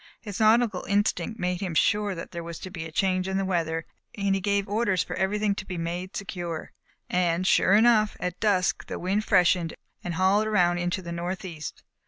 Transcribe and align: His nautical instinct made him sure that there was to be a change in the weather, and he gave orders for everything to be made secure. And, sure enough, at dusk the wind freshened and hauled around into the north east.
His 0.19 0.39
nautical 0.39 0.83
instinct 0.85 1.39
made 1.39 1.61
him 1.61 1.75
sure 1.75 2.15
that 2.15 2.31
there 2.31 2.43
was 2.43 2.57
to 2.61 2.71
be 2.71 2.85
a 2.85 2.91
change 2.91 3.27
in 3.27 3.37
the 3.37 3.45
weather, 3.45 3.85
and 4.17 4.33
he 4.33 4.41
gave 4.41 4.67
orders 4.67 5.03
for 5.03 5.15
everything 5.15 5.53
to 5.53 5.63
be 5.63 5.77
made 5.77 6.17
secure. 6.17 6.71
And, 7.07 7.45
sure 7.45 7.73
enough, 7.75 8.17
at 8.19 8.39
dusk 8.39 8.87
the 8.87 8.97
wind 8.97 9.25
freshened 9.25 9.75
and 10.03 10.15
hauled 10.15 10.47
around 10.47 10.79
into 10.79 11.03
the 11.03 11.11
north 11.11 11.45
east. 11.45 11.83